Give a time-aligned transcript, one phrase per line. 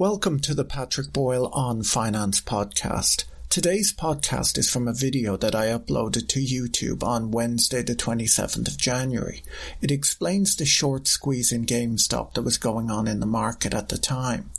[0.00, 3.24] Welcome to the Patrick Boyle on Finance podcast.
[3.50, 8.66] Today's podcast is from a video that I uploaded to YouTube on Wednesday, the 27th
[8.66, 9.42] of January.
[9.82, 13.90] It explains the short squeeze in GameStop that was going on in the market at
[13.90, 14.52] the time.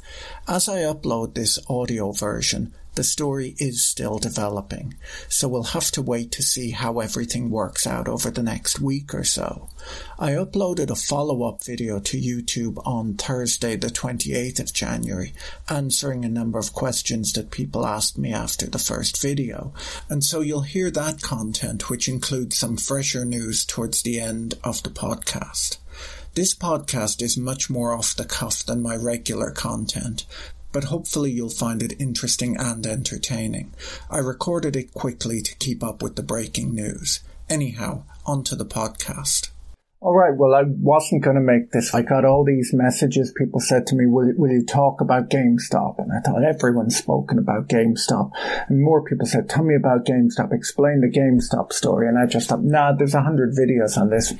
[0.48, 4.95] As I upload this audio version, the story is still developing,
[5.30, 9.13] so we'll have to wait to see how everything works out over the next week
[9.13, 9.70] or so.
[10.20, 15.34] I uploaded a follow-up video to YouTube on Thursday the 28th of January,
[15.70, 19.73] answering a number of questions that people asked me after the first video,
[20.10, 24.84] and so you'll hear that content which includes some fresher news towards the end of
[24.84, 25.77] the podcast.
[26.34, 30.26] This podcast is much more off the cuff than my regular content,
[30.72, 33.74] but hopefully you'll find it interesting and entertaining.
[34.10, 37.22] I recorded it quickly to keep up with the breaking news.
[37.50, 39.51] Anyhow, onto the podcast.
[40.04, 40.35] All right.
[40.35, 41.94] Well, I wasn't going to make this.
[41.94, 43.32] I got all these messages.
[43.38, 45.99] People said to me, will, will you talk about GameStop?
[45.99, 48.32] And I thought everyone's spoken about GameStop.
[48.68, 50.54] And more people said, tell me about GameStop.
[50.54, 52.07] Explain the GameStop story.
[52.07, 54.34] And I just thought, nah, there's a hundred videos on this.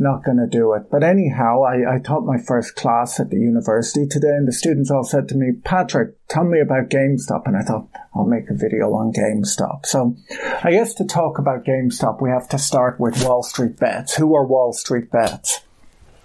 [0.00, 0.90] Not going to do it.
[0.90, 4.90] But anyhow, I, I taught my first class at the university today and the students
[4.90, 7.42] all said to me, Patrick, tell me about GameStop.
[7.46, 9.84] And I thought, I'll make a video on GameStop.
[9.84, 10.16] So
[10.64, 14.16] I guess to talk about GameStop, we have to start with Wall Street Bets.
[14.16, 15.60] Who are Wall Street Bets?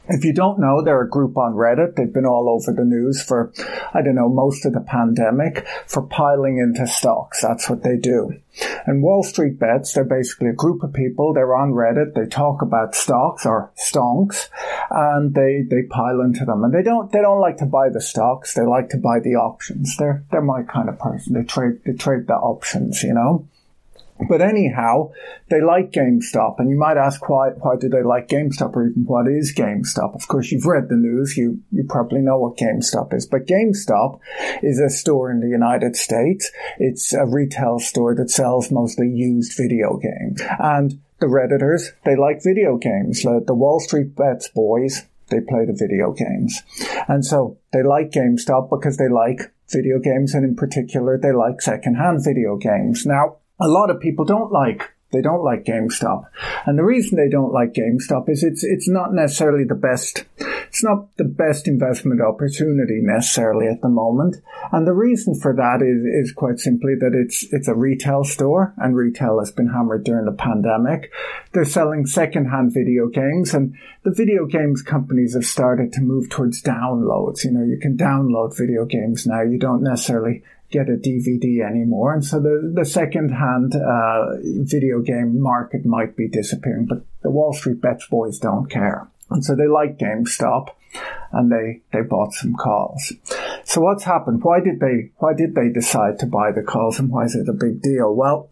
[0.07, 1.95] If you don't know, they're a group on Reddit.
[1.95, 3.53] They've been all over the news for,
[3.93, 7.41] I don't know, most of the pandemic for piling into stocks.
[7.41, 8.33] That's what they do.
[8.85, 11.33] And Wall Street Bets, they're basically a group of people.
[11.33, 12.15] They're on Reddit.
[12.15, 14.49] They talk about stocks or stonks
[14.89, 16.63] and they, they pile into them.
[16.63, 18.53] And they don't, they don't like to buy the stocks.
[18.53, 19.95] They like to buy the options.
[19.97, 21.35] They're, they're my kind of person.
[21.35, 23.47] They trade, they trade the options, you know?
[24.27, 25.11] But anyhow,
[25.49, 29.03] they like GameStop, and you might ask why why do they like GameStop, or even
[29.05, 30.15] what is GameStop?
[30.15, 33.25] Of course, you've read the news, you you probably know what GameStop is.
[33.25, 34.19] But GameStop
[34.61, 36.51] is a store in the United States.
[36.77, 42.43] It's a retail store that sells mostly used video games, and the redditors they like
[42.43, 43.23] video games.
[43.23, 46.61] The, the Wall Street Bets boys they play the video games,
[47.07, 51.61] and so they like GameStop because they like video games, and in particular, they like
[51.61, 53.05] secondhand video games.
[53.05, 56.23] Now a lot of people don't like they don't like GameStop.
[56.65, 60.83] And the reason they don't like GameStop is it's it's not necessarily the best it's
[60.83, 64.37] not the best investment opportunity necessarily at the moment.
[64.71, 68.73] And the reason for that is, is quite simply that it's it's a retail store
[68.77, 71.11] and retail has been hammered during the pandemic.
[71.51, 76.63] They're selling secondhand video games and the video games companies have started to move towards
[76.63, 77.43] downloads.
[77.43, 79.41] You know, you can download video games now.
[79.41, 82.13] You don't necessarily get a DVD anymore.
[82.13, 87.53] And so the, the second-hand uh, video game market might be disappearing, but the Wall
[87.53, 89.07] Street Bets boys don't care.
[89.29, 90.69] And so they like GameStop
[91.31, 93.13] and they, they bought some calls.
[93.63, 94.43] So what's happened?
[94.43, 97.47] Why did they, why did they decide to buy the calls and why is it
[97.47, 98.13] a big deal?
[98.13, 98.49] Well,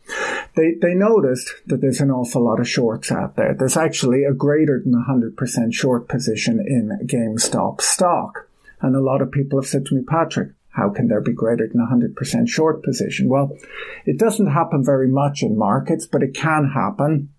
[0.55, 3.53] they, they noticed that there's an awful lot of shorts out there.
[3.53, 8.47] There's actually a greater than 100% short position in GameStop stock.
[8.81, 11.67] And a lot of people have said to me, Patrick, how can there be greater
[11.67, 13.27] than 100% short position?
[13.27, 13.57] Well,
[14.05, 17.29] it doesn't happen very much in markets, but it can happen.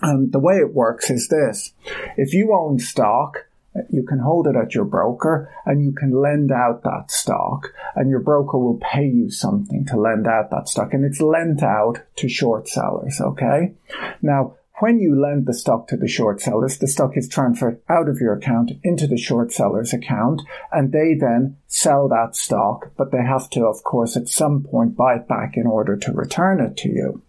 [0.00, 1.72] And the way it works is this.
[2.16, 3.46] If you own stock,
[3.90, 8.10] you can hold it at your broker and you can lend out that stock and
[8.10, 12.00] your broker will pay you something to lend out that stock and it's lent out
[12.16, 13.20] to short sellers.
[13.20, 13.72] Okay.
[14.20, 18.08] Now, when you lend the stock to the short sellers, the stock is transferred out
[18.08, 23.12] of your account into the short seller's account, and they then sell that stock, but
[23.12, 26.60] they have to, of course, at some point buy it back in order to return
[26.60, 27.22] it to you.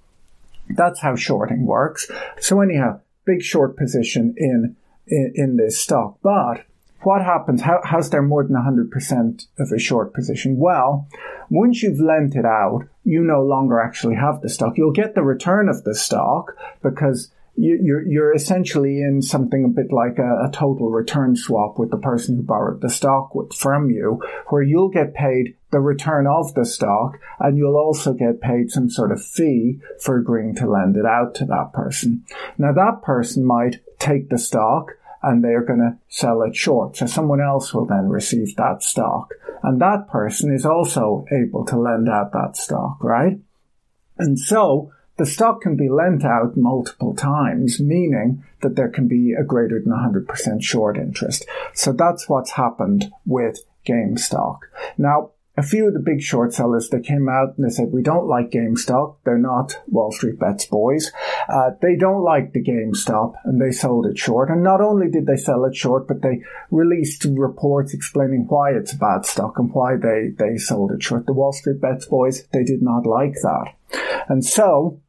[0.69, 2.09] That's how shorting works.
[2.39, 4.75] So anyhow, big short position in,
[5.07, 6.17] in, in this stock.
[6.23, 6.65] But
[7.01, 7.61] what happens?
[7.61, 10.57] How, how's there more than 100% of a short position?
[10.57, 11.07] Well,
[11.49, 14.77] once you've lent it out, you no longer actually have the stock.
[14.77, 19.91] You'll get the return of the stock because you're, you're essentially in something a bit
[19.91, 23.91] like a, a, total return swap with the person who borrowed the stock with, from
[23.91, 28.71] you, where you'll get paid the return of the stock and you'll also get paid
[28.71, 32.23] some sort of fee for agreeing to lend it out to that person.
[32.57, 36.97] Now that person might take the stock and they're going to sell it short.
[36.97, 39.33] So someone else will then receive that stock
[39.63, 43.39] And that person is also able to lend out that stock, right?
[44.17, 49.33] And so the stock can be lent out multiple times, meaning that there can be
[49.33, 51.45] a greater than 100% short interest.
[51.73, 54.59] So that's what's happened with GameStop.
[54.97, 58.01] Now, a few of the big short sellers they came out and they said we
[58.01, 59.17] don't like GameStop.
[59.23, 61.11] They're not Wall Street Bets boys.
[61.47, 64.49] Uh, they don't like the GameStop, and they sold it short.
[64.49, 68.93] And not only did they sell it short, but they released reports explaining why it's
[68.93, 71.27] a bad stock and why they they sold it short.
[71.27, 73.75] The Wall Street Bets boys they did not like that,
[74.27, 75.02] and so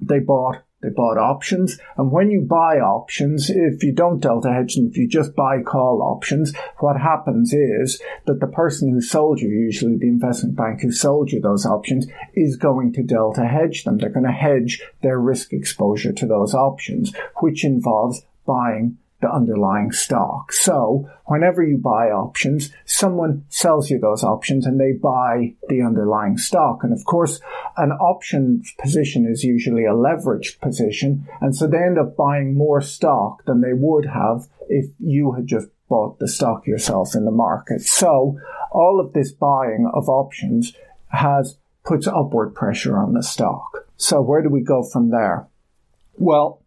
[0.00, 1.78] they bought they bought options.
[1.96, 5.62] And when you buy options, if you don't delta hedge them, if you just buy
[5.62, 10.80] call options, what happens is that the person who sold you, usually the investment bank
[10.80, 13.98] who sold you those options, is going to delta hedge them.
[13.98, 19.92] They're going to hedge their risk exposure to those options, which involves buying the underlying
[19.92, 20.52] stock.
[20.52, 26.38] So whenever you buy options, someone sells you those options and they buy the underlying
[26.38, 26.82] stock.
[26.82, 27.40] And of course,
[27.76, 31.26] an option position is usually a leveraged position.
[31.40, 35.46] And so they end up buying more stock than they would have if you had
[35.46, 37.82] just bought the stock yourself in the market.
[37.82, 38.38] So
[38.70, 40.72] all of this buying of options
[41.08, 43.86] has puts upward pressure on the stock.
[43.96, 45.48] So where do we go from there?
[46.16, 46.59] Well,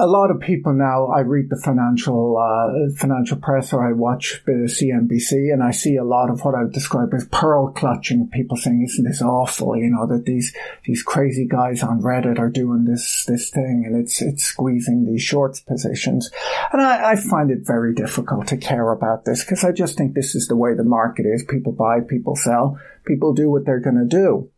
[0.00, 4.42] a lot of people now, I read the financial uh, financial press or I watch
[4.46, 8.28] of CNBC, and I see a lot of what I would describe as pearl clutching.
[8.32, 12.48] People saying, "Isn't this awful?" You know that these these crazy guys on Reddit are
[12.48, 16.30] doing this this thing, and it's it's squeezing these shorts positions.
[16.72, 20.14] And I, I find it very difficult to care about this because I just think
[20.14, 21.44] this is the way the market is.
[21.44, 24.50] People buy, people sell, people do what they're going to do.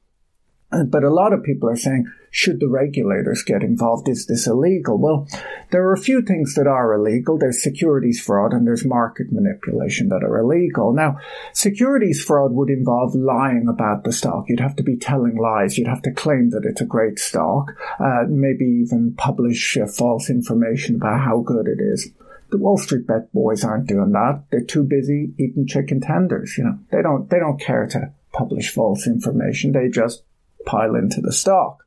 [0.86, 4.08] But a lot of people are saying, should the regulators get involved?
[4.08, 4.98] Is this illegal?
[4.98, 5.28] Well,
[5.70, 7.36] there are a few things that are illegal.
[7.36, 10.94] There's securities fraud and there's market manipulation that are illegal.
[10.94, 11.18] Now,
[11.52, 14.46] securities fraud would involve lying about the stock.
[14.48, 15.76] You'd have to be telling lies.
[15.76, 20.30] You'd have to claim that it's a great stock, uh, maybe even publish uh, false
[20.30, 22.12] information about how good it is.
[22.50, 24.44] The Wall Street bet boys aren't doing that.
[24.50, 26.56] They're too busy eating chicken tenders.
[26.56, 29.72] You know, they don't, they don't care to publish false information.
[29.72, 30.22] They just
[30.66, 31.84] pile into the stock.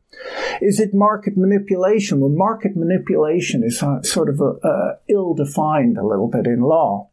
[0.62, 2.20] Is it market manipulation?
[2.20, 4.42] Well, market manipulation is sort of
[5.10, 7.10] ill-defined a little bit in law.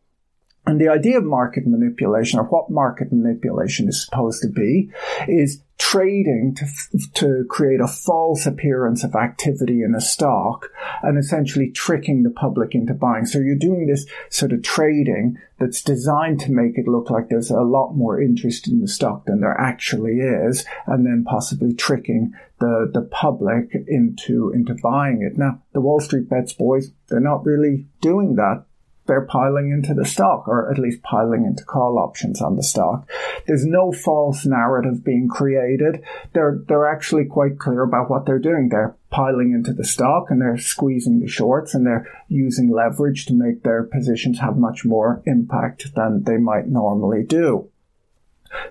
[0.65, 4.93] And the idea of market manipulation, or what market manipulation is supposed to be,
[5.27, 5.61] is
[5.93, 6.67] trading to,
[7.13, 10.71] to create a false appearance of activity in a stock
[11.03, 13.27] and essentially tricking the public into buying.
[13.27, 17.51] So you're doing this sort of trading that's designed to make it look like there's
[17.51, 22.33] a lot more interest in the stock than there actually is, and then possibly tricking
[22.59, 25.37] the, the public into, into buying it.
[25.37, 28.65] Now, the Wall Street bets boys, they're not really doing that
[29.07, 33.09] they're piling into the stock, or at least piling into call options on the stock.
[33.47, 36.03] There's no false narrative being created.
[36.33, 38.69] They're they're actually quite clear about what they're doing.
[38.69, 43.35] They're piling into the stock and they're squeezing the shorts and they're using leverage to
[43.35, 47.69] make their positions have much more impact than they might normally do.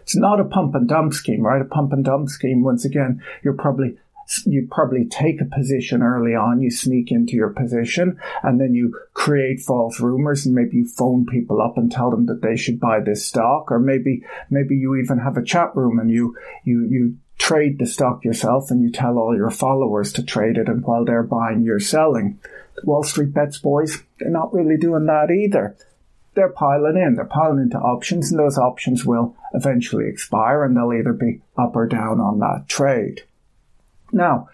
[0.02, 1.62] It's not a pump and dump scheme, right?
[1.62, 3.98] A pump and dump scheme, once again, you're probably
[4.46, 8.98] you probably take a position early on, you sneak into your position, and then you
[9.14, 12.80] create false rumors, and maybe you phone people up and tell them that they should
[12.80, 16.88] buy this stock, or maybe maybe you even have a chat room and you you
[16.90, 20.84] you trade the stock yourself and you tell all your followers to trade it, and
[20.84, 22.40] while they're buying, you're selling.
[22.84, 25.76] Wall Street bets boys, they're not really doing that either
[26.34, 27.16] they're piling in.
[27.16, 31.76] They're piling into options, and those options will eventually expire, and they'll either be up
[31.76, 33.24] or down on that trade.
[34.12, 34.50] Now,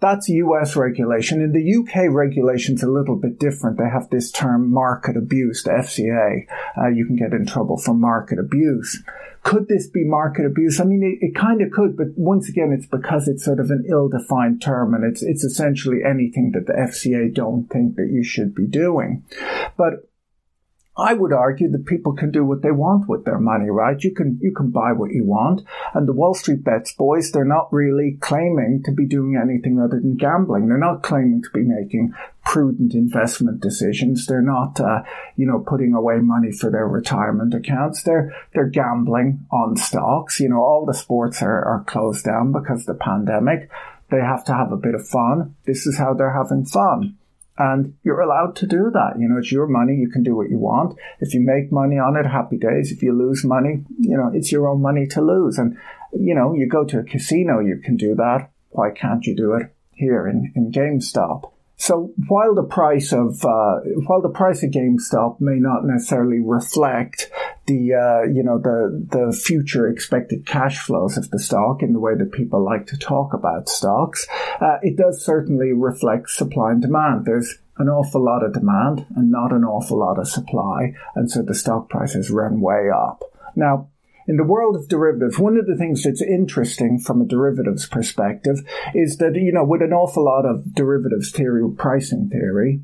[0.00, 1.40] that's US regulation.
[1.40, 3.78] In the UK, regulation's a little bit different.
[3.78, 6.46] They have this term market abuse, the FCA.
[6.76, 9.02] Uh, you can get in trouble for market abuse.
[9.44, 10.80] Could this be market abuse?
[10.80, 13.70] I mean, it, it kind of could, but once again, it's because it's sort of
[13.70, 18.24] an ill-defined term and it's, it's essentially anything that the FCA don't think that you
[18.24, 19.24] should be doing.
[19.76, 20.08] But
[20.96, 24.00] I would argue that people can do what they want with their money, right?
[24.00, 25.62] You can, you can buy what you want.
[25.92, 29.98] And the Wall Street bets boys, they're not really claiming to be doing anything other
[30.00, 30.68] than gambling.
[30.68, 34.26] They're not claiming to be making prudent investment decisions.
[34.26, 35.02] They're not, uh,
[35.34, 38.04] you know, putting away money for their retirement accounts.
[38.04, 40.38] They're, they're gambling on stocks.
[40.38, 43.68] You know, all the sports are, are closed down because of the pandemic.
[44.10, 45.56] They have to have a bit of fun.
[45.66, 47.16] This is how they're having fun.
[47.56, 49.14] And you're allowed to do that.
[49.18, 49.94] You know, it's your money.
[49.94, 50.98] You can do what you want.
[51.20, 52.90] If you make money on it, happy days.
[52.90, 55.56] If you lose money, you know, it's your own money to lose.
[55.56, 55.76] And,
[56.12, 58.50] you know, you go to a casino, you can do that.
[58.70, 61.52] Why can't you do it here in, in GameStop?
[61.76, 67.30] So while the price of uh, while the price of GameStop may not necessarily reflect
[67.66, 72.00] the uh, you know the the future expected cash flows of the stock in the
[72.00, 74.26] way that people like to talk about stocks,
[74.60, 77.24] uh, it does certainly reflect supply and demand.
[77.24, 81.42] There's an awful lot of demand and not an awful lot of supply, and so
[81.42, 83.24] the stock prices run way up.
[83.56, 83.88] Now,
[84.26, 88.58] in the world of derivatives, one of the things that's interesting from a derivatives perspective
[88.94, 92.80] is that, you know, with an awful lot of derivatives theory, pricing theory,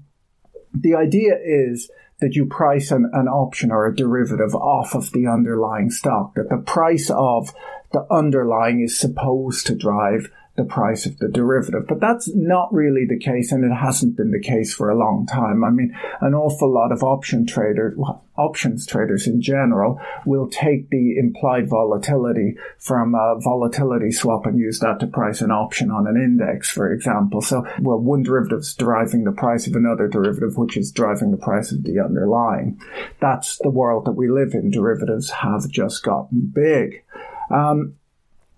[0.72, 5.26] the idea is that you price an, an option or a derivative off of the
[5.26, 7.52] underlying stock, that the price of
[7.92, 11.86] the underlying is supposed to drive the price of the derivative.
[11.88, 15.26] But that's not really the case, and it hasn't been the case for a long
[15.26, 15.64] time.
[15.64, 20.90] I mean, an awful lot of option traders, well, options traders in general, will take
[20.90, 26.06] the implied volatility from a volatility swap and use that to price an option on
[26.06, 27.40] an index, for example.
[27.40, 31.38] So, well, one derivative is driving the price of another derivative, which is driving the
[31.38, 32.78] price of the underlying.
[33.20, 34.70] That's the world that we live in.
[34.70, 37.02] Derivatives have just gotten big.
[37.50, 37.94] Um,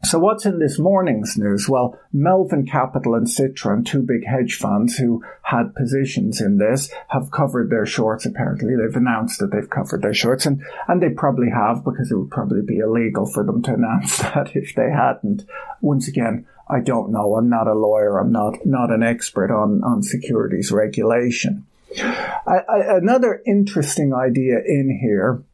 [0.05, 1.69] so what's in this morning's news?
[1.69, 7.31] Well, Melvin Capital and Citron, two big hedge funds who had positions in this, have
[7.31, 8.75] covered their shorts apparently.
[8.75, 12.31] They've announced that they've covered their shorts and, and they probably have because it would
[12.31, 15.45] probably be illegal for them to announce that if they hadn't.
[15.81, 17.37] Once again, I don't know.
[17.37, 18.19] I'm not a lawyer.
[18.19, 21.67] I'm not, not an expert on, on securities regulation.
[21.97, 25.45] I, I, another interesting idea in here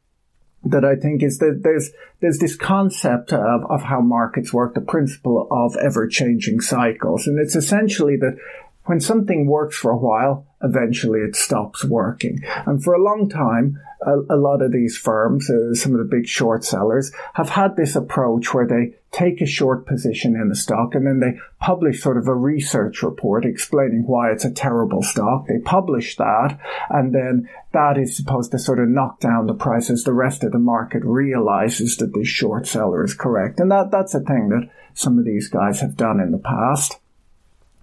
[0.65, 4.81] that I think is that there's there's this concept of, of how markets work, the
[4.81, 8.37] principle of ever changing cycles, and it's essentially that
[8.85, 12.43] when something works for a while, eventually it stops working.
[12.67, 16.17] And for a long time, a, a lot of these firms, uh, some of the
[16.17, 20.55] big short sellers, have had this approach where they take a short position in a
[20.55, 25.03] stock and then they publish sort of a research report explaining why it's a terrible
[25.03, 25.47] stock.
[25.47, 26.59] They publish that
[26.91, 30.05] and then that is supposed to sort of knock down the prices.
[30.05, 33.61] the rest of the market realizes that this short seller is correct.
[33.61, 36.99] And that, that's a thing that some of these guys have done in the past.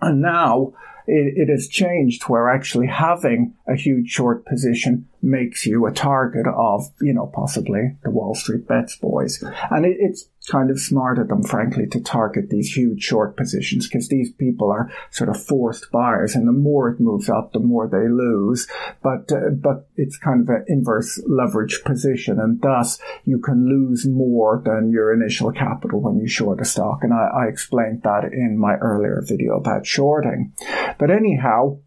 [0.02, 0.74] And now
[1.08, 6.46] it, it has changed where actually having a huge short position makes you a target
[6.48, 9.44] of, you know, possibly the Wall Street bets boys.
[9.70, 13.88] And it, it's kind of smart of them, frankly, to target these huge short positions
[13.88, 17.60] because these people are sort of forced buyers and the more it moves up, the
[17.60, 18.68] more they lose.
[19.02, 24.08] But, uh, but it's kind of an inverse leverage position and thus you can lose
[24.08, 27.00] more than your initial capital when you short a stock.
[27.02, 30.54] And I, I explained that in my earlier video about shorting.
[30.98, 31.80] But anyhow,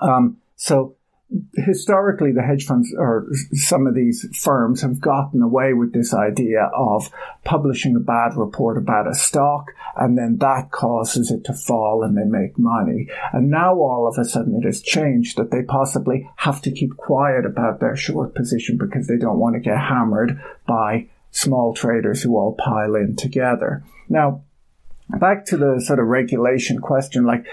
[0.00, 0.96] um, so
[1.54, 6.70] historically the hedge funds or some of these firms have gotten away with this idea
[6.74, 7.10] of
[7.44, 12.16] publishing a bad report about a stock and then that causes it to fall and
[12.16, 13.08] they make money.
[13.32, 16.96] And now all of a sudden it has changed that they possibly have to keep
[16.96, 22.22] quiet about their short position because they don't want to get hammered by small traders
[22.22, 23.84] who all pile in together.
[24.08, 24.42] Now,
[25.08, 27.44] back to the sort of regulation question, like,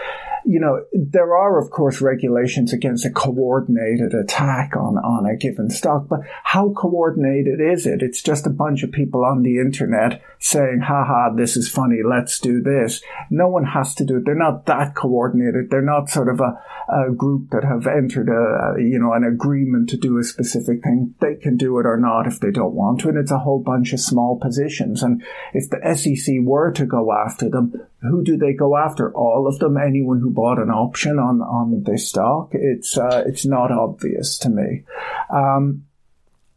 [0.45, 5.69] you know, there are, of course, regulations against a coordinated attack on, on a given
[5.69, 8.01] stock, but how coordinated is it?
[8.01, 12.39] It's just a bunch of people on the internet saying, haha, this is funny, let's
[12.39, 13.01] do this.
[13.29, 14.25] No one has to do it.
[14.25, 15.69] They're not that coordinated.
[15.69, 19.89] They're not sort of a, a group that have entered a, you know, an agreement
[19.89, 21.15] to do a specific thing.
[21.19, 23.09] They can do it or not if they don't want to.
[23.09, 25.03] And it's a whole bunch of small positions.
[25.03, 29.13] And if the SEC were to go after them, who do they go after?
[29.13, 29.77] All of them?
[29.77, 32.49] Anyone who bought an option on, on this stock?
[32.53, 34.83] It's, uh, it's not obvious to me.
[35.29, 35.85] Um,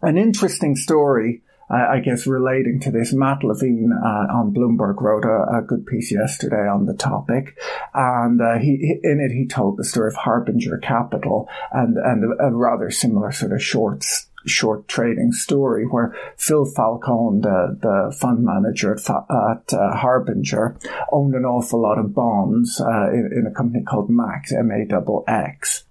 [0.00, 3.12] an interesting story, uh, I guess, relating to this.
[3.12, 7.58] Matt Levine uh, on Bloomberg wrote a, a, good piece yesterday on the topic,
[7.94, 12.48] and uh, he in it he told the story of Harbinger Capital and and a,
[12.48, 18.44] a rather similar sort of shorts short trading story where Phil Falcone, the, the fund
[18.44, 20.76] manager at, at uh, Harbinger,
[21.12, 25.84] owned an awful lot of bonds uh, in, in, a company called Max, M-A-X.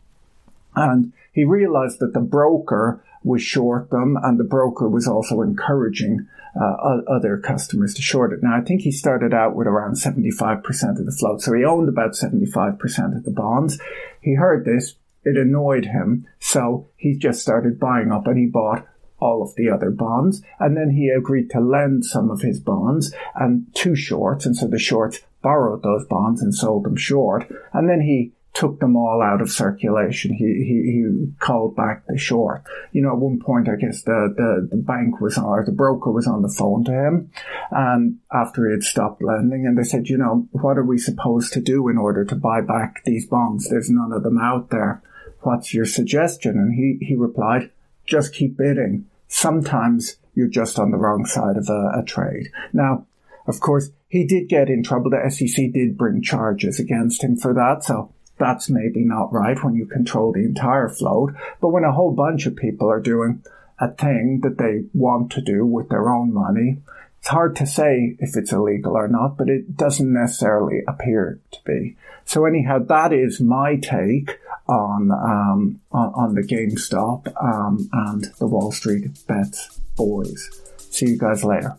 [0.76, 6.28] And he realized that the broker was short them and the broker was also encouraging
[6.60, 8.44] uh, other customers to short it.
[8.44, 11.42] Now, I think he started out with around 75% of the float.
[11.42, 13.80] So he owned about 75% of the bonds.
[14.22, 14.96] He heard this,
[15.26, 18.88] it annoyed him, so he just started buying up and he bought
[19.24, 20.42] all of the other bonds.
[20.60, 24.46] And then he agreed to lend some of his bonds and two shorts.
[24.46, 27.50] And so the shorts borrowed those bonds and sold them short.
[27.72, 30.32] And then he took them all out of circulation.
[30.32, 32.64] He, he, he called back the short.
[32.92, 35.72] You know, at one point, I guess the, the, the bank was on, or the
[35.72, 37.32] broker was on the phone to him.
[37.72, 41.54] And after he had stopped lending and they said, you know, what are we supposed
[41.54, 43.70] to do in order to buy back these bonds?
[43.70, 45.02] There's none of them out there
[45.46, 46.58] what's your suggestion?
[46.58, 47.72] And he, he replied,
[48.06, 49.06] just keep bidding.
[49.28, 52.52] Sometimes you're just on the wrong side of a, a trade.
[52.72, 53.06] Now,
[53.48, 55.12] of course, he did get in trouble.
[55.12, 57.84] The SEC did bring charges against him for that.
[57.84, 61.34] So that's maybe not right when you control the entire float.
[61.62, 63.44] But when a whole bunch of people are doing
[63.80, 66.78] a thing that they want to do with their own money,
[67.24, 71.60] it's hard to say if it's illegal or not, but it doesn't necessarily appear to
[71.64, 71.96] be.
[72.26, 78.48] So anyhow, that is my take on um, on, on, the GameStop um, and the
[78.48, 80.50] Wall Street bets boys.
[80.78, 81.78] See you guys later.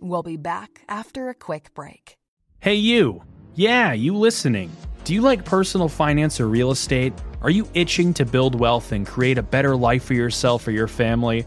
[0.00, 2.16] We'll be back after a quick break.
[2.60, 3.22] Hey, you.
[3.54, 4.70] Yeah, you listening.
[5.04, 7.12] Do you like personal finance or real estate?
[7.42, 10.88] Are you itching to build wealth and create a better life for yourself or your
[10.88, 11.44] family?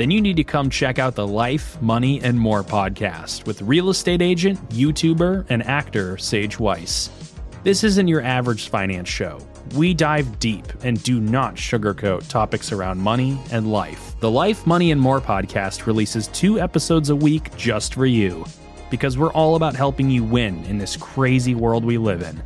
[0.00, 3.90] Then you need to come check out the Life, Money, and More podcast with real
[3.90, 7.10] estate agent, YouTuber, and actor Sage Weiss.
[7.64, 9.46] This isn't your average finance show.
[9.74, 14.18] We dive deep and do not sugarcoat topics around money and life.
[14.20, 18.46] The Life, Money, and More podcast releases two episodes a week just for you
[18.90, 22.42] because we're all about helping you win in this crazy world we live in.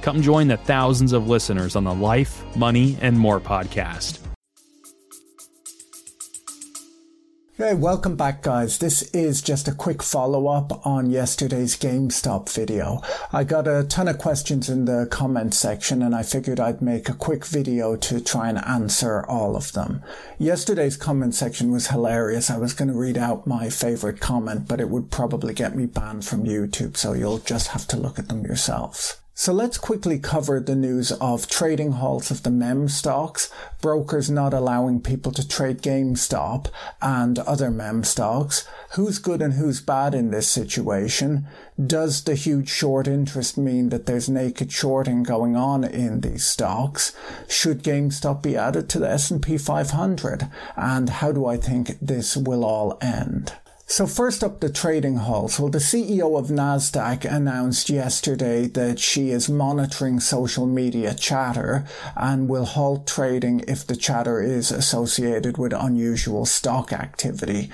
[0.00, 4.20] Come join the thousands of listeners on the Life, Money, and More podcast.
[7.58, 8.78] Hey, welcome back guys.
[8.78, 13.02] This is just a quick follow-up on yesterday's GameStop video.
[13.32, 17.08] I got a ton of questions in the comment section and I figured I'd make
[17.08, 20.04] a quick video to try and answer all of them.
[20.38, 22.48] Yesterday's comment section was hilarious.
[22.48, 25.86] I was going to read out my favorite comment, but it would probably get me
[25.86, 29.16] banned from YouTube, so you'll just have to look at them yourselves.
[29.40, 34.52] So let's quickly cover the news of trading halts of the MEM stocks, brokers not
[34.52, 36.66] allowing people to trade GameStop
[37.00, 38.66] and other MEM stocks.
[38.94, 41.46] Who's good and who's bad in this situation?
[41.80, 47.12] Does the huge short interest mean that there's naked shorting going on in these stocks?
[47.46, 50.50] Should GameStop be added to the S&P 500?
[50.76, 53.52] And how do I think this will all end?
[53.90, 55.58] So first up, the trading halts.
[55.58, 62.50] Well, the CEO of NASDAQ announced yesterday that she is monitoring social media chatter and
[62.50, 67.70] will halt trading if the chatter is associated with unusual stock activity.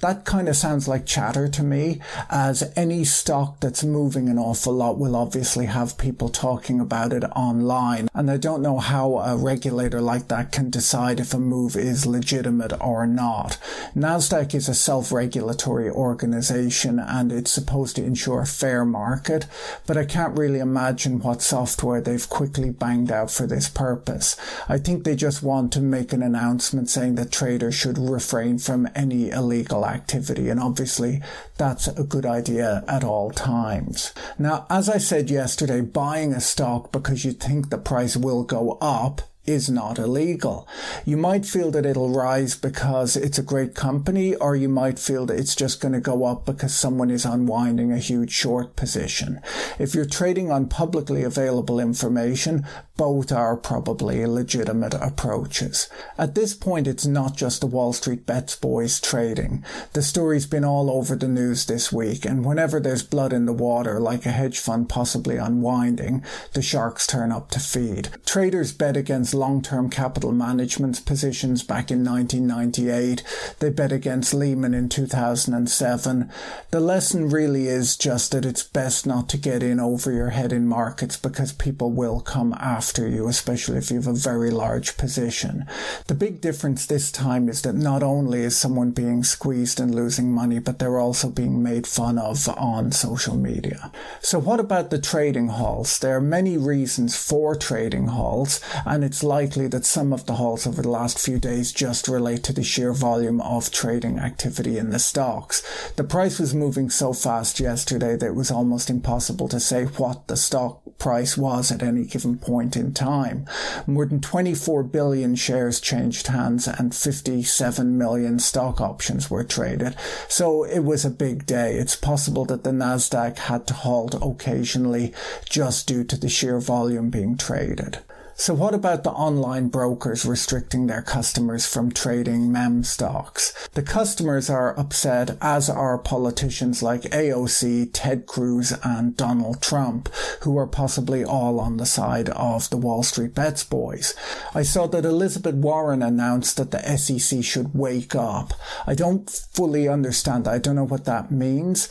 [0.00, 4.72] That kind of sounds like chatter to me, as any stock that's moving an awful
[4.72, 8.08] lot will obviously have people talking about it online.
[8.14, 12.06] And I don't know how a regulator like that can decide if a move is
[12.06, 13.58] legitimate or not.
[13.94, 19.46] NASDAQ is a self-regulatory regulatory organization and it's supposed to ensure a fair market,
[19.86, 24.36] but I can't really imagine what software they've quickly banged out for this purpose.
[24.68, 28.88] I think they just want to make an announcement saying that traders should refrain from
[28.94, 31.20] any illegal activity, and obviously
[31.56, 34.14] that's a good idea at all times.
[34.38, 38.78] Now, as I said yesterday, buying a stock because you think the price will go
[38.80, 40.68] up is not illegal.
[41.04, 45.24] You might feel that it'll rise because it's a great company, or you might feel
[45.26, 49.40] that it's just going to go up because someone is unwinding a huge short position.
[49.78, 52.66] If you're trading on publicly available information,
[52.98, 55.88] both are probably legitimate approaches.
[56.18, 59.64] At this point, it's not just the Wall Street Bets boys trading.
[59.92, 63.52] The story's been all over the news this week, and whenever there's blood in the
[63.52, 68.10] water, like a hedge fund possibly unwinding, the sharks turn up to feed.
[68.26, 73.22] Traders bet against long-term capital management positions back in 1998.
[73.60, 76.30] They bet against Lehman in 2007.
[76.70, 80.52] The lesson really is just that it's best not to get in over your head
[80.52, 84.96] in markets because people will come after you, especially if you have a very large
[84.96, 85.64] position.
[86.06, 90.32] The big difference this time is that not only is someone being squeezed and losing
[90.32, 93.90] money, but they're also being made fun of on social media.
[94.20, 95.98] So what about the trading halts?
[95.98, 100.66] There are many reasons for trading halts, and it's likely that some of the halts
[100.66, 104.88] over the last few days just relate to the sheer volume of trading activity in
[104.88, 105.62] the stocks.
[105.96, 110.26] The price was moving so fast yesterday that it was almost impossible to say what
[110.28, 113.46] the stock price was at any given point in time.
[113.86, 119.94] More than 24 billion shares changed hands and 57 million stock options were traded.
[120.28, 121.74] So it was a big day.
[121.74, 125.12] It's possible that the Nasdaq had to halt occasionally
[125.48, 127.98] just due to the sheer volume being traded.
[128.40, 133.52] So what about the online brokers restricting their customers from trading MEM stocks?
[133.74, 140.08] The customers are upset, as are politicians like AOC, Ted Cruz, and Donald Trump,
[140.42, 144.14] who are possibly all on the side of the Wall Street Bets boys.
[144.54, 148.54] I saw that Elizabeth Warren announced that the SEC should wake up.
[148.86, 150.46] I don't fully understand.
[150.46, 151.88] I don't know what that means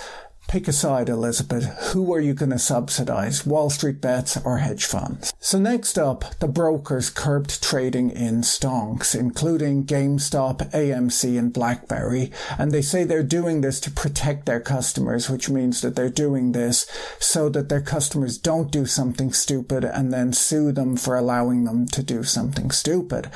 [0.48, 1.66] Pick a side, Elizabeth.
[1.92, 3.46] Who are you going to subsidize?
[3.46, 5.34] Wall Street bets or hedge funds?
[5.42, 12.32] So next up, the brokers curbed trading in stonks, including GameStop, AMC and BlackBerry.
[12.58, 16.54] And they say they're doing this to protect their customers, which means that they're doing
[16.54, 21.66] this so that their customers don't do something stupid and then sue them for allowing
[21.66, 23.30] them to do something stupid.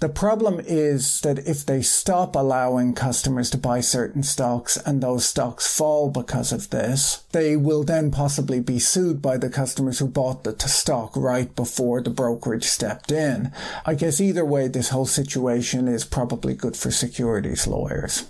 [0.00, 5.26] The problem is that if they stop allowing customers to buy certain stocks and those
[5.26, 10.08] stocks fall because of this, they will then possibly be sued by the customers who
[10.08, 13.52] bought the stock right before the brokerage stepped in.
[13.84, 18.24] I guess either way, this whole situation is probably good for securities lawyers.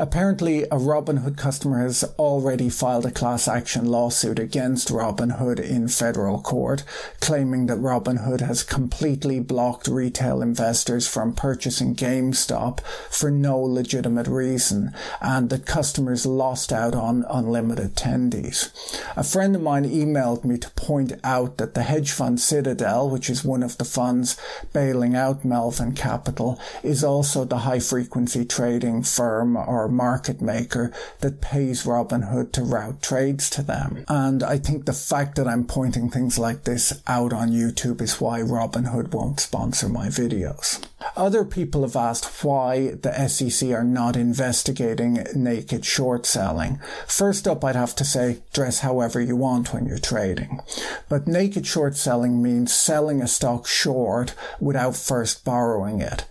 [0.00, 6.40] Apparently, a Robinhood customer has already filed a class action lawsuit against Robinhood in federal
[6.40, 6.84] court,
[7.20, 14.94] claiming that Robinhood has completely blocked retail investors from purchasing GameStop for no legitimate reason,
[15.20, 18.70] and that customers lost out on unlimited tendies.
[19.16, 23.28] A friend of mine emailed me to point out that the hedge fund Citadel, which
[23.28, 24.38] is one of the funds
[24.72, 31.40] bailing out Melvin Capital, is also the high frequency trading firm or market maker that
[31.40, 34.04] pays Robinhood to route trades to them.
[34.08, 38.20] And I think the fact that I'm pointing things like this out on YouTube is
[38.20, 40.84] why Robinhood won't sponsor my videos.
[41.16, 46.80] Other people have asked why the SEC are not investigating naked short selling.
[47.06, 50.60] First up, I'd have to say dress however you want when you're trading.
[51.08, 56.24] But naked short selling means selling a stock short without first borrowing it.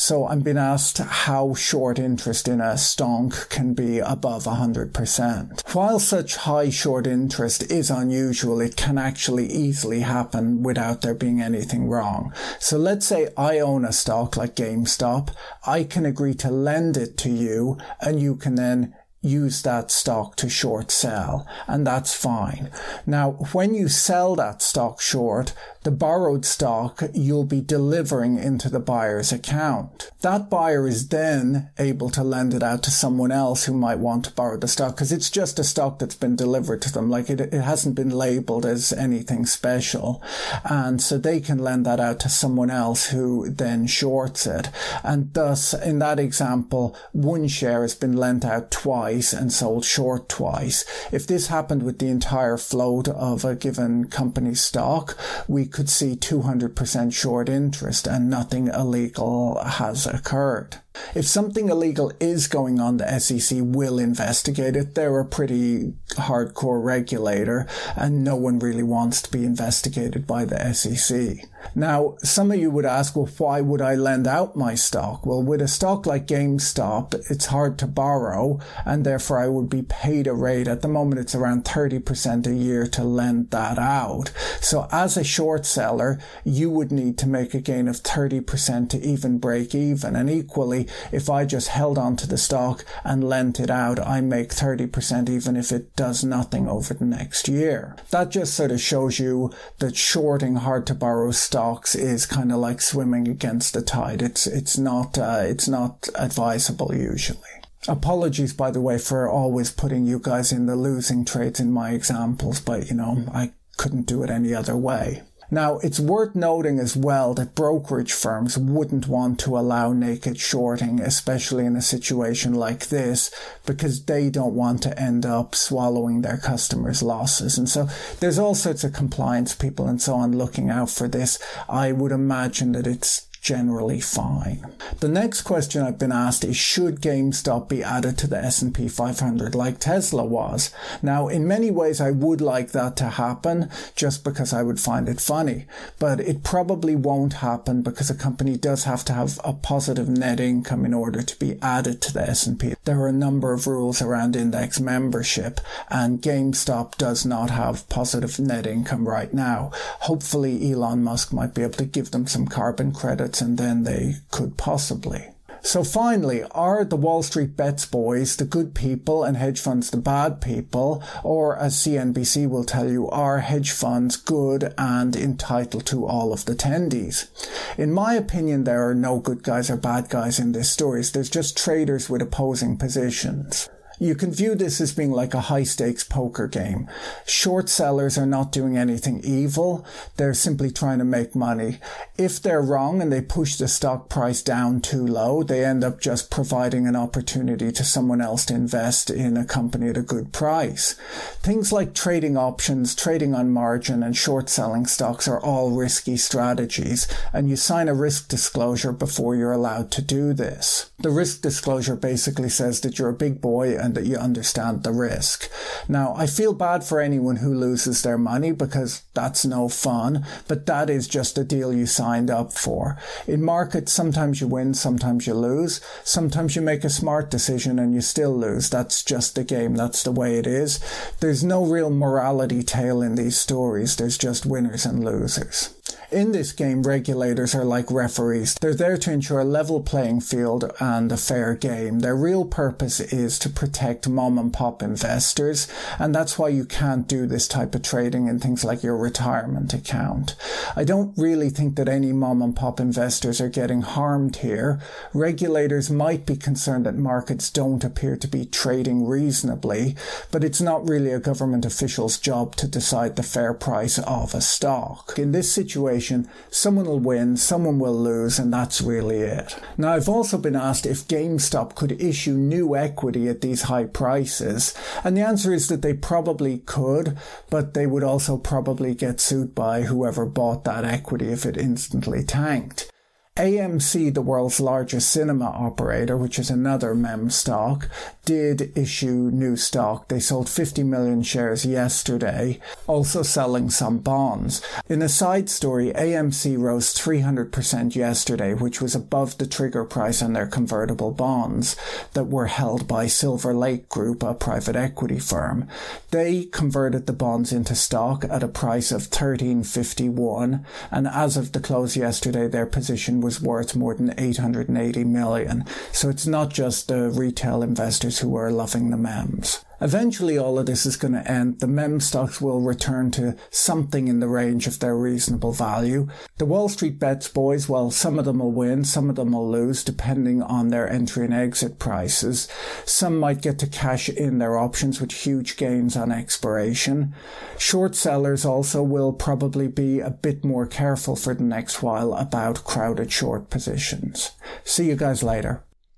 [0.00, 5.74] So I'm being asked how short interest in a stonk can be above 100%.
[5.74, 11.42] While such high short interest is unusual, it can actually easily happen without there being
[11.42, 12.32] anything wrong.
[12.60, 15.30] So let's say I own a stock like GameStop.
[15.66, 20.36] I can agree to lend it to you and you can then use that stock
[20.36, 22.70] to short sell and that's fine.
[23.06, 28.80] Now, when you sell that stock short, the borrowed stock you'll be delivering into the
[28.80, 30.10] buyer's account.
[30.20, 34.24] That buyer is then able to lend it out to someone else who might want
[34.26, 37.10] to borrow the stock because it's just a stock that's been delivered to them.
[37.10, 40.22] Like it, it hasn't been labeled as anything special.
[40.64, 44.68] And so they can lend that out to someone else who then shorts it.
[45.02, 50.28] And thus, in that example, one share has been lent out twice and sold short
[50.28, 50.84] twice.
[51.10, 55.16] If this happened with the entire float of a given company's stock,
[55.48, 60.78] we could could see 200% short interest and nothing illegal has occurred.
[61.14, 64.94] If something illegal is going on, the SEC will investigate it.
[64.94, 70.72] They're a pretty hardcore regulator and no one really wants to be investigated by the
[70.74, 71.44] SEC.
[71.74, 75.26] Now, some of you would ask, well, why would I lend out my stock?
[75.26, 79.82] Well, with a stock like GameStop, it's hard to borrow and therefore I would be
[79.82, 80.68] paid a rate.
[80.68, 84.30] At the moment, it's around 30% a year to lend that out.
[84.60, 88.98] So as a short seller, you would need to make a gain of 30% to
[88.98, 90.16] even break even.
[90.16, 94.20] And equally, if I just held on to the stock and lent it out, I
[94.20, 97.96] make 30% even if it does nothing over the next year.
[98.10, 102.58] That just sort of shows you that shorting hard to borrow stocks is kind of
[102.58, 104.22] like swimming against the tide.
[104.22, 107.40] It's, it's not, uh, it's not advisable usually.
[107.86, 111.90] Apologies, by the way, for always putting you guys in the losing trades in my
[111.90, 115.22] examples, but you know, I couldn't do it any other way.
[115.50, 121.00] Now, it's worth noting as well that brokerage firms wouldn't want to allow naked shorting,
[121.00, 123.30] especially in a situation like this,
[123.64, 127.56] because they don't want to end up swallowing their customers' losses.
[127.56, 127.88] And so
[128.20, 131.38] there's all sorts of compliance people and so on looking out for this.
[131.68, 134.62] I would imagine that it's generally fine.
[135.00, 139.54] The next question I've been asked is should GameStop be added to the S&P 500
[139.54, 140.70] like Tesla was?
[141.00, 145.08] Now, in many ways I would like that to happen just because I would find
[145.08, 145.64] it funny,
[145.98, 150.40] but it probably won't happen because a company does have to have a positive net
[150.40, 152.74] income in order to be added to the S&P.
[152.84, 155.58] There are a number of rules around index membership
[155.88, 159.70] and GameStop does not have positive net income right now.
[160.00, 164.16] Hopefully Elon Musk might be able to give them some carbon credit and then they
[164.30, 165.28] could possibly.
[165.62, 169.96] So finally, are the Wall Street bets boys the good people and hedge funds the
[169.96, 171.02] bad people?
[171.24, 176.44] Or as CNBC will tell you, are hedge funds good and entitled to all of
[176.44, 177.28] the tendies?
[177.76, 181.02] In my opinion, there are no good guys or bad guys in this story.
[181.02, 183.68] There's just traders with opposing positions.
[183.98, 186.88] You can view this as being like a high stakes poker game.
[187.26, 189.84] Short sellers are not doing anything evil.
[190.16, 191.78] They're simply trying to make money.
[192.16, 196.00] If they're wrong and they push the stock price down too low, they end up
[196.00, 200.32] just providing an opportunity to someone else to invest in a company at a good
[200.32, 200.94] price.
[201.42, 207.08] Things like trading options, trading on margin and short selling stocks are all risky strategies
[207.32, 210.90] and you sign a risk disclosure before you're allowed to do this.
[210.98, 214.92] The risk disclosure basically says that you're a big boy and that you understand the
[214.92, 215.50] risk.
[215.88, 220.66] Now, I feel bad for anyone who loses their money because that's no fun, but
[220.66, 222.98] that is just a deal you signed up for.
[223.26, 225.80] In markets, sometimes you win, sometimes you lose.
[226.04, 228.68] Sometimes you make a smart decision and you still lose.
[228.68, 229.74] That's just the game.
[229.74, 230.78] That's the way it is.
[231.20, 233.96] There's no real morality tale in these stories.
[233.96, 235.74] There's just winners and losers.
[236.10, 238.54] In this game, regulators are like referees.
[238.54, 241.98] They're there to ensure a level playing field and a fair game.
[241.98, 245.68] Their real purpose is to protect mom and pop investors,
[245.98, 249.74] and that's why you can't do this type of trading in things like your retirement
[249.74, 250.34] account.
[250.74, 254.80] I don't really think that any mom and pop investors are getting harmed here.
[255.12, 259.94] Regulators might be concerned that markets don't appear to be trading reasonably,
[260.30, 264.40] but it's not really a government official's job to decide the fair price of a
[264.40, 265.18] stock.
[265.18, 269.58] In this situation, situation, someone will win, someone will lose, and that's really it.
[269.76, 274.74] Now, I've also been asked if GameStop could issue new equity at these high prices,
[275.02, 277.18] and the answer is that they probably could,
[277.50, 282.22] but they would also probably get sued by whoever bought that equity if it instantly
[282.22, 282.90] tanked.
[283.38, 287.88] AMC, the world's largest cinema operator, which is another mem stock,
[288.24, 290.08] did issue new stock.
[290.08, 294.60] They sold 50 million shares yesterday, also selling some bonds.
[294.88, 300.32] In a side story, AMC rose 300% yesterday, which was above the trigger price on
[300.32, 301.76] their convertible bonds
[302.14, 305.68] that were held by Silver Lake Group, a private equity firm.
[306.10, 311.60] They converted the bonds into stock at a price of 13.51, and as of the
[311.60, 315.66] close yesterday, their position was was worth more than 880 million.
[315.92, 319.62] So it's not just the retail investors who are loving the MEMS.
[319.80, 321.60] Eventually, all of this is going to end.
[321.60, 326.08] The MEM stocks will return to something in the range of their reasonable value.
[326.38, 329.48] The Wall Street bets boys, well, some of them will win, some of them will
[329.48, 332.48] lose, depending on their entry and exit prices.
[332.84, 337.14] Some might get to cash in their options with huge gains on expiration.
[337.56, 342.64] Short sellers also will probably be a bit more careful for the next while about
[342.64, 344.32] crowded short positions.
[344.64, 345.62] See you guys later.